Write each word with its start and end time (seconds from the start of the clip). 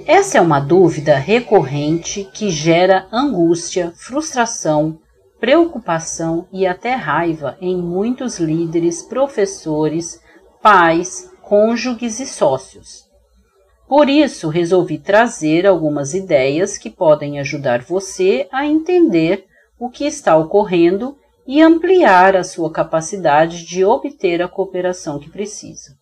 Essa 0.06 0.36
é 0.36 0.40
uma 0.42 0.60
dúvida 0.60 1.16
recorrente 1.16 2.28
que 2.30 2.50
gera 2.50 3.06
angústia, 3.10 3.94
frustração, 3.96 4.98
preocupação 5.40 6.46
e 6.52 6.66
até 6.66 6.94
raiva 6.94 7.56
em 7.60 7.76
muitos 7.76 8.38
líderes, 8.38 9.02
professores, 9.02 10.20
pais, 10.62 11.30
cônjuges 11.42 12.20
e 12.20 12.26
sócios. 12.26 13.06
Por 13.88 14.08
isso, 14.08 14.48
resolvi 14.48 14.98
trazer 14.98 15.66
algumas 15.66 16.12
ideias 16.12 16.76
que 16.76 16.90
podem 16.90 17.38
ajudar 17.38 17.82
você 17.82 18.48
a 18.50 18.66
entender 18.66 19.46
o 19.78 19.88
que 19.88 20.04
está 20.04 20.36
ocorrendo 20.36 21.16
e 21.46 21.62
ampliar 21.62 22.34
a 22.34 22.42
sua 22.42 22.70
capacidade 22.70 23.64
de 23.64 23.84
obter 23.84 24.42
a 24.42 24.48
cooperação 24.48 25.18
que 25.20 25.30
precisa. 25.30 25.96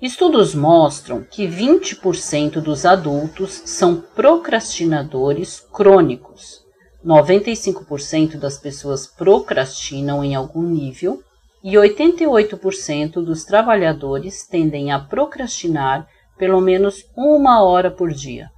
Estudos 0.00 0.54
mostram 0.54 1.24
que 1.24 1.48
20% 1.48 2.60
dos 2.60 2.84
adultos 2.84 3.62
são 3.64 4.00
procrastinadores 4.14 5.60
crônicos. 5.72 6.63
95% 7.04 8.38
das 8.38 8.56
pessoas 8.56 9.06
procrastinam 9.06 10.24
em 10.24 10.34
algum 10.34 10.62
nível 10.62 11.22
e 11.62 11.74
88% 11.74 13.22
dos 13.22 13.44
trabalhadores 13.44 14.46
tendem 14.46 14.90
a 14.90 14.98
procrastinar 14.98 16.08
pelo 16.38 16.60
menos 16.60 17.04
uma 17.16 17.62
hora 17.62 17.90
por 17.90 18.10
dia. 18.10 18.50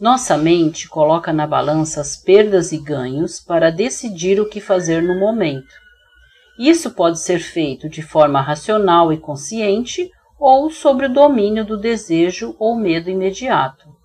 Nossa 0.00 0.36
mente 0.36 0.88
coloca 0.88 1.32
na 1.32 1.46
balança 1.46 2.00
as 2.00 2.16
perdas 2.16 2.70
e 2.70 2.78
ganhos 2.78 3.40
para 3.40 3.70
decidir 3.70 4.40
o 4.40 4.48
que 4.48 4.60
fazer 4.60 5.02
no 5.02 5.18
momento. 5.18 5.74
Isso 6.58 6.92
pode 6.92 7.18
ser 7.18 7.40
feito 7.40 7.88
de 7.88 8.02
forma 8.02 8.40
racional 8.40 9.12
e 9.12 9.18
consciente 9.18 10.10
ou 10.38 10.70
sobre 10.70 11.06
o 11.06 11.12
domínio 11.12 11.64
do 11.64 11.76
desejo 11.76 12.54
ou 12.58 12.76
medo 12.76 13.10
imediato. 13.10 13.97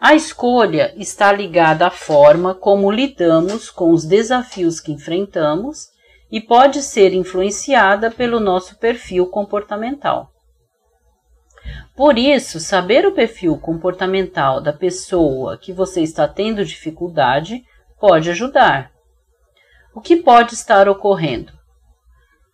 A 0.00 0.14
escolha 0.14 0.94
está 0.96 1.32
ligada 1.32 1.88
à 1.88 1.90
forma 1.90 2.54
como 2.54 2.88
lidamos 2.88 3.68
com 3.68 3.90
os 3.90 4.04
desafios 4.04 4.78
que 4.78 4.92
enfrentamos 4.92 5.88
e 6.30 6.40
pode 6.40 6.82
ser 6.82 7.12
influenciada 7.12 8.08
pelo 8.08 8.38
nosso 8.38 8.78
perfil 8.78 9.26
comportamental. 9.26 10.30
Por 11.96 12.16
isso, 12.16 12.60
saber 12.60 13.04
o 13.04 13.12
perfil 13.12 13.58
comportamental 13.58 14.60
da 14.60 14.72
pessoa 14.72 15.58
que 15.58 15.72
você 15.72 16.00
está 16.00 16.28
tendo 16.28 16.64
dificuldade 16.64 17.64
pode 17.98 18.30
ajudar. 18.30 18.92
O 19.92 20.00
que 20.00 20.14
pode 20.14 20.54
estar 20.54 20.88
ocorrendo? 20.88 21.52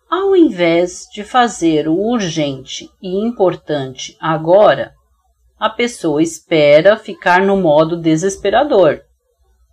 Ao 0.09 0.35
invés 0.35 1.07
de 1.13 1.23
fazer 1.23 1.87
o 1.87 1.93
urgente 1.93 2.89
e 2.99 3.23
importante 3.23 4.17
agora, 4.19 4.94
a 5.59 5.69
pessoa 5.69 6.21
espera 6.21 6.97
ficar 6.97 7.41
no 7.41 7.57
modo 7.57 7.95
desesperador, 7.95 9.01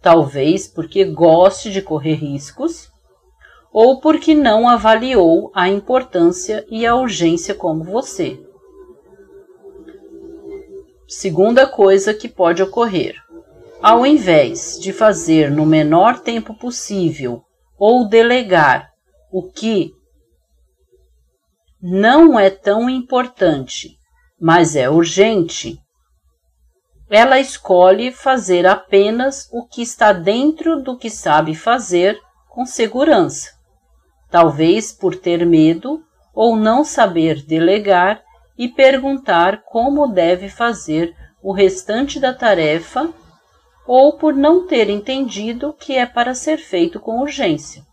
talvez 0.00 0.68
porque 0.68 1.04
goste 1.04 1.70
de 1.70 1.82
correr 1.82 2.14
riscos 2.14 2.90
ou 3.72 4.00
porque 4.00 4.34
não 4.34 4.68
avaliou 4.68 5.50
a 5.54 5.68
importância 5.68 6.64
e 6.68 6.86
a 6.86 6.94
urgência 6.94 7.54
como 7.54 7.82
você. 7.82 8.38
Segunda 11.08 11.66
coisa 11.66 12.14
que 12.14 12.28
pode 12.28 12.62
ocorrer: 12.62 13.16
ao 13.82 14.06
invés 14.06 14.78
de 14.80 14.92
fazer 14.92 15.50
no 15.50 15.66
menor 15.66 16.20
tempo 16.20 16.54
possível 16.54 17.42
ou 17.78 18.08
delegar 18.08 18.90
o 19.32 19.50
que 19.50 19.92
não 21.82 22.38
é 22.38 22.48
tão 22.48 22.88
importante, 22.88 23.98
mas 24.42 24.74
é 24.74 24.90
urgente, 24.90 25.80
ela 27.08 27.38
escolhe 27.38 28.10
fazer 28.10 28.66
apenas 28.66 29.48
o 29.52 29.64
que 29.64 29.80
está 29.80 30.12
dentro 30.12 30.82
do 30.82 30.98
que 30.98 31.08
sabe 31.08 31.54
fazer 31.54 32.20
com 32.48 32.66
segurança, 32.66 33.50
talvez 34.28 34.90
por 34.90 35.14
ter 35.14 35.46
medo 35.46 36.02
ou 36.34 36.56
não 36.56 36.84
saber 36.84 37.46
delegar 37.46 38.20
e 38.58 38.68
perguntar 38.68 39.62
como 39.62 40.08
deve 40.08 40.48
fazer 40.48 41.14
o 41.40 41.52
restante 41.52 42.18
da 42.18 42.34
tarefa 42.34 43.14
ou 43.86 44.18
por 44.18 44.34
não 44.34 44.66
ter 44.66 44.90
entendido 44.90 45.72
que 45.72 45.96
é 45.96 46.04
para 46.04 46.34
ser 46.34 46.56
feito 46.58 46.98
com 46.98 47.20
urgência. 47.20 47.84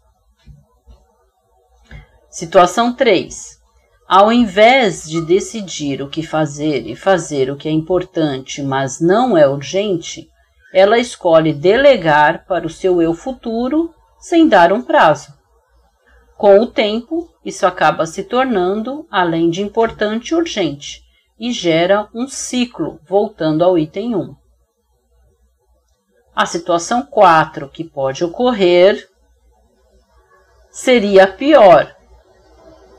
Situação 2.31 2.91
3. 2.91 3.58
Ao 4.09 4.33
invés 4.33 5.07
de 5.07 5.21
decidir 5.21 6.01
o 6.01 6.09
que 6.09 6.23
fazer 6.23 6.87
e 6.87 6.95
fazer 6.95 7.51
o 7.51 7.55
que 7.55 7.69
é 7.69 7.71
importante, 7.71 8.59
mas 8.63 8.99
não 8.99 9.37
é 9.37 9.47
urgente, 9.47 10.27
ela 10.73 10.97
escolhe 10.97 11.53
delegar 11.53 12.43
para 12.47 12.65
o 12.65 12.71
seu 12.71 13.03
eu 13.03 13.13
futuro 13.13 13.93
sem 14.17 14.47
dar 14.47 14.73
um 14.73 14.81
prazo. 14.81 15.31
Com 16.35 16.59
o 16.59 16.65
tempo, 16.65 17.29
isso 17.45 17.67
acaba 17.67 18.07
se 18.07 18.23
tornando, 18.23 19.05
além 19.11 19.47
de 19.47 19.61
importante, 19.61 20.33
urgente 20.33 21.03
e 21.39 21.51
gera 21.51 22.09
um 22.11 22.27
ciclo, 22.27 22.99
voltando 23.07 23.63
ao 23.63 23.77
item 23.77 24.15
1. 24.15 24.35
A 26.35 26.47
situação 26.47 27.03
4 27.03 27.69
que 27.69 27.83
pode 27.83 28.23
ocorrer 28.23 29.07
seria 30.71 31.27
pior. 31.27 31.95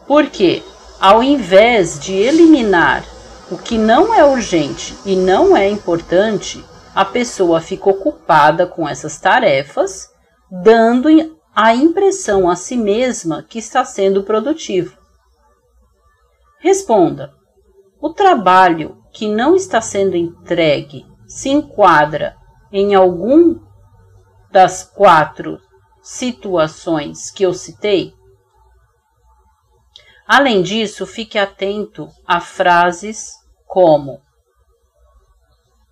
Por 0.06 0.30
quê? 0.30 0.62
Ao 1.00 1.22
invés 1.22 1.98
de 1.98 2.12
eliminar 2.12 3.02
o 3.50 3.56
que 3.56 3.78
não 3.78 4.12
é 4.12 4.22
urgente 4.22 4.94
e 5.06 5.16
não 5.16 5.56
é 5.56 5.66
importante, 5.66 6.62
a 6.94 7.06
pessoa 7.06 7.58
fica 7.58 7.88
ocupada 7.88 8.66
com 8.66 8.86
essas 8.86 9.18
tarefas, 9.18 10.10
dando 10.50 11.08
a 11.56 11.74
impressão 11.74 12.50
a 12.50 12.54
si 12.54 12.76
mesma 12.76 13.42
que 13.42 13.58
está 13.58 13.82
sendo 13.82 14.24
produtivo. 14.24 14.94
Responda: 16.58 17.32
o 17.98 18.10
trabalho 18.10 18.98
que 19.10 19.26
não 19.26 19.56
está 19.56 19.80
sendo 19.80 20.18
entregue 20.18 21.06
se 21.26 21.48
enquadra 21.48 22.36
em 22.70 22.94
algum 22.94 23.58
das 24.52 24.84
quatro 24.84 25.58
situações 26.02 27.30
que 27.30 27.42
eu 27.42 27.54
citei? 27.54 28.19
Além 30.32 30.62
disso, 30.62 31.08
fique 31.08 31.36
atento 31.36 32.08
a 32.24 32.40
frases 32.40 33.32
como: 33.66 34.22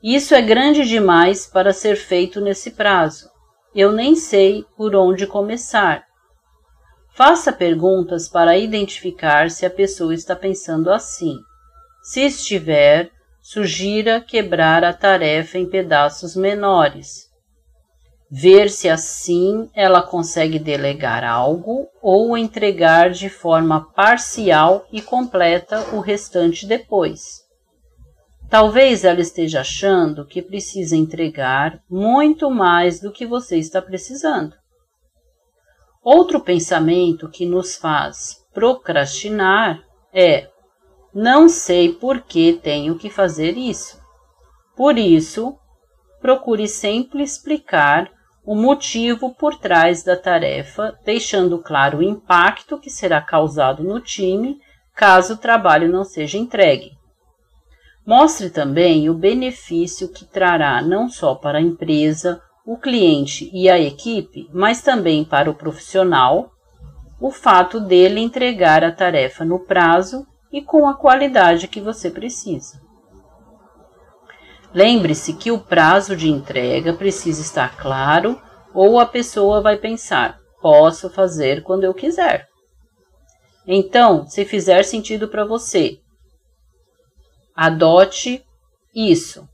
Isso 0.00 0.32
é 0.32 0.40
grande 0.40 0.84
demais 0.84 1.44
para 1.44 1.72
ser 1.72 1.96
feito 1.96 2.40
nesse 2.40 2.70
prazo. 2.70 3.28
Eu 3.74 3.90
nem 3.90 4.14
sei 4.14 4.64
por 4.76 4.94
onde 4.94 5.26
começar. 5.26 6.04
Faça 7.16 7.52
perguntas 7.52 8.28
para 8.28 8.56
identificar 8.56 9.50
se 9.50 9.66
a 9.66 9.70
pessoa 9.70 10.14
está 10.14 10.36
pensando 10.36 10.92
assim. 10.92 11.36
Se 12.00 12.20
estiver, 12.20 13.10
sugira 13.42 14.20
quebrar 14.20 14.84
a 14.84 14.92
tarefa 14.92 15.58
em 15.58 15.68
pedaços 15.68 16.36
menores. 16.36 17.27
Ver 18.30 18.68
se 18.68 18.90
assim 18.90 19.70
ela 19.74 20.02
consegue 20.02 20.58
delegar 20.58 21.24
algo 21.24 21.88
ou 22.02 22.36
entregar 22.36 23.10
de 23.10 23.30
forma 23.30 23.90
parcial 23.92 24.86
e 24.92 25.00
completa 25.00 25.94
o 25.94 26.00
restante 26.00 26.66
depois. 26.66 27.46
Talvez 28.50 29.04
ela 29.04 29.20
esteja 29.20 29.60
achando 29.60 30.26
que 30.26 30.42
precisa 30.42 30.94
entregar 30.94 31.82
muito 31.88 32.50
mais 32.50 33.00
do 33.00 33.10
que 33.10 33.26
você 33.26 33.56
está 33.56 33.80
precisando. 33.80 34.54
Outro 36.02 36.40
pensamento 36.40 37.28
que 37.30 37.46
nos 37.46 37.76
faz 37.76 38.44
procrastinar 38.52 39.82
é: 40.12 40.50
não 41.14 41.48
sei 41.48 41.94
por 41.94 42.22
que 42.22 42.52
tenho 42.52 42.98
que 42.98 43.08
fazer 43.08 43.56
isso. 43.56 43.98
Por 44.76 44.98
isso, 44.98 45.56
procure 46.20 46.68
sempre 46.68 47.22
explicar 47.22 48.17
o 48.48 48.54
motivo 48.54 49.34
por 49.34 49.56
trás 49.56 50.02
da 50.02 50.16
tarefa, 50.16 50.98
deixando 51.04 51.58
claro 51.58 51.98
o 51.98 52.02
impacto 52.02 52.78
que 52.78 52.88
será 52.88 53.20
causado 53.20 53.84
no 53.84 54.00
time 54.00 54.58
caso 54.96 55.34
o 55.34 55.36
trabalho 55.36 55.86
não 55.86 56.02
seja 56.02 56.38
entregue. 56.38 56.92
Mostre 58.06 58.48
também 58.48 59.10
o 59.10 59.12
benefício 59.12 60.10
que 60.10 60.24
trará 60.24 60.80
não 60.80 61.10
só 61.10 61.34
para 61.34 61.58
a 61.58 61.60
empresa, 61.60 62.40
o 62.64 62.78
cliente 62.78 63.50
e 63.52 63.68
a 63.68 63.78
equipe, 63.78 64.48
mas 64.50 64.80
também 64.80 65.26
para 65.26 65.50
o 65.50 65.54
profissional, 65.54 66.50
o 67.20 67.30
fato 67.30 67.78
dele 67.78 68.18
entregar 68.18 68.82
a 68.82 68.90
tarefa 68.90 69.44
no 69.44 69.58
prazo 69.58 70.26
e 70.50 70.62
com 70.62 70.88
a 70.88 70.94
qualidade 70.94 71.68
que 71.68 71.82
você 71.82 72.10
precisa. 72.10 72.80
Lembre-se 74.74 75.32
que 75.32 75.50
o 75.50 75.58
prazo 75.58 76.14
de 76.14 76.28
entrega 76.28 76.92
precisa 76.92 77.40
estar 77.40 77.76
claro 77.76 78.40
ou 78.74 79.00
a 79.00 79.06
pessoa 79.06 79.60
vai 79.60 79.76
pensar: 79.76 80.38
posso 80.60 81.08
fazer 81.08 81.62
quando 81.62 81.84
eu 81.84 81.94
quiser. 81.94 82.48
Então, 83.66 84.26
se 84.26 84.44
fizer 84.44 84.82
sentido 84.82 85.28
para 85.28 85.44
você, 85.44 86.00
adote 87.54 88.44
isso. 88.94 89.48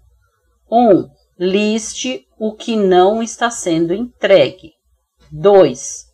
1. 0.70 0.76
Um, 0.78 1.10
liste 1.38 2.26
o 2.38 2.54
que 2.54 2.76
não 2.76 3.22
está 3.22 3.50
sendo 3.50 3.92
entregue. 3.92 4.72
2. 5.32 6.06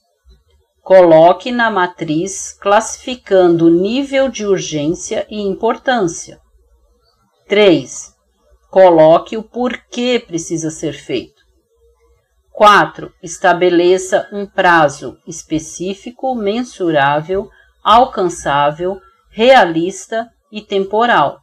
Coloque 0.83 1.53
na 1.53 1.71
matriz 1.71 2.53
classificando 2.53 3.67
o 3.67 3.71
nível 3.71 4.29
de 4.29 4.47
urgência 4.47 5.27
e 5.31 5.41
importância. 5.41 6.41
3. 7.49 8.15
Coloque 8.71 9.37
o 9.37 9.43
porquê 9.43 10.23
precisa 10.25 10.71
ser 10.71 10.93
feito. 10.93 11.43
4. 12.53 13.13
Estabeleça 13.23 14.29
um 14.33 14.47
prazo 14.47 15.19
específico, 15.27 16.35
mensurável, 16.35 17.51
alcançável, 17.83 19.01
realista 19.31 20.31
e 20.53 20.61
temporal. 20.61 21.41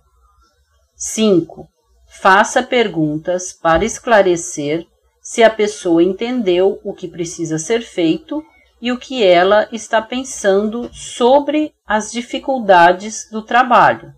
5. 0.95 1.67
Faça 2.07 2.63
perguntas 2.63 3.51
para 3.51 3.83
esclarecer 3.83 4.85
se 5.21 5.43
a 5.43 5.49
pessoa 5.49 6.01
entendeu 6.01 6.79
o 6.83 6.93
que 6.93 7.07
precisa 7.07 7.59
ser 7.59 7.81
feito 7.81 8.41
e 8.81 8.91
o 8.91 8.97
que 8.97 9.23
ela 9.23 9.67
está 9.71 10.01
pensando 10.01 10.89
sobre 10.93 11.73
as 11.85 12.11
dificuldades 12.11 13.27
do 13.29 13.41
trabalho. 13.41 14.13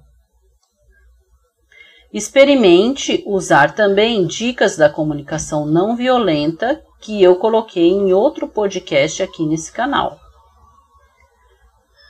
Experimente 2.11 3.23
usar 3.25 3.75
também 3.75 4.25
dicas 4.25 4.75
da 4.75 4.89
comunicação 4.89 5.65
não 5.65 5.95
violenta 5.95 6.81
que 6.99 7.21
eu 7.21 7.35
coloquei 7.35 7.89
em 7.89 8.11
outro 8.11 8.47
podcast 8.47 9.21
aqui 9.21 9.45
nesse 9.45 9.71
canal. 9.71 10.19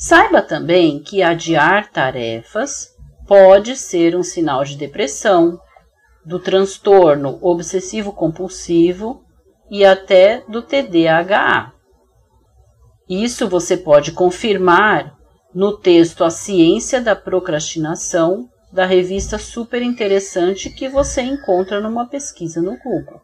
Saiba 0.00 0.40
também 0.40 1.00
que 1.00 1.24
adiar 1.24 1.90
tarefas 1.90 2.94
pode 3.26 3.76
ser 3.76 4.14
um 4.14 4.22
sinal 4.22 4.62
de 4.62 4.76
depressão, 4.76 5.60
do 6.24 6.38
transtorno 6.38 7.36
obsessivo 7.42 8.12
compulsivo 8.12 9.24
e 9.68 9.84
até 9.84 10.44
do 10.48 10.62
TDAH. 10.62 11.72
Isso 13.08 13.48
você 13.48 13.76
pode 13.76 14.12
confirmar 14.12 15.16
no 15.52 15.76
texto 15.76 16.22
A 16.22 16.30
Ciência 16.30 17.00
da 17.00 17.16
Procrastinação 17.16 18.48
da 18.72 18.86
revista 18.86 19.36
super 19.36 19.82
interessante 19.82 20.70
que 20.70 20.88
você 20.88 21.22
encontra 21.22 21.80
numa 21.80 22.06
pesquisa 22.06 22.62
no 22.62 22.78
Google. 22.78 23.20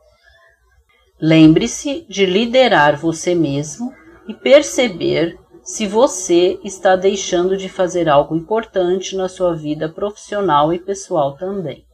Lembre-se 1.21 2.05
de 2.09 2.27
liderar 2.27 2.97
você 2.97 3.33
mesmo 3.33 3.95
e 4.27 4.35
perceber 4.35 5.39
se 5.65 5.87
você 5.87 6.61
está 6.63 6.95
deixando 6.95 7.57
de 7.57 7.71
fazer 7.71 8.07
algo 8.07 8.37
importante 8.37 9.17
na 9.17 9.31
sua 9.31 9.55
vida 9.55 9.89
profissional 9.89 10.75
e 10.75 10.79
pessoal 10.79 11.37
também. 11.39 11.87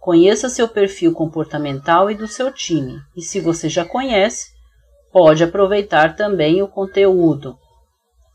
Conheça 0.00 0.48
seu 0.48 0.66
perfil 0.66 1.12
comportamental 1.12 2.10
e 2.10 2.14
do 2.14 2.26
seu 2.26 2.52
time, 2.52 3.00
e 3.16 3.22
se 3.22 3.40
você 3.40 3.68
já 3.68 3.84
conhece, 3.84 4.50
pode 5.12 5.44
aproveitar 5.44 6.16
também 6.16 6.60
o 6.60 6.68
conteúdo 6.68 7.56